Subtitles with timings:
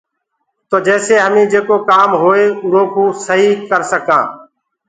[0.69, 4.27] تو جيسي هميٚ جيڪو ڪآم هوئي اُرو ڪوٚ سهيٚ ڪر سڪانٚ۔